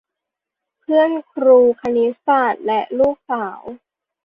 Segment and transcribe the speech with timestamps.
[0.79, 3.61] เพื่อนครูคณิตศาสตร์และลูกสาว